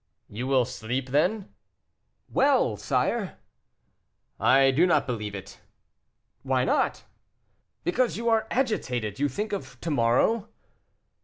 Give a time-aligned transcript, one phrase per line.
[0.29, 1.53] "You will sleep, then?"
[2.27, 3.37] "Well, sire!"
[4.39, 5.59] "I do not believe it."
[6.41, 7.03] "Why not?"
[7.83, 10.49] "Because you are agitated; you think of to morrow."